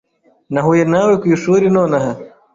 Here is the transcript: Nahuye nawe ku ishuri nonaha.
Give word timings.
Nahuye 0.53 0.83
nawe 0.91 1.13
ku 1.21 1.25
ishuri 1.35 1.65
nonaha. 1.73 2.11